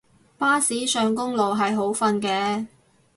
[0.35, 2.65] 巴士上公路係好瞓嘅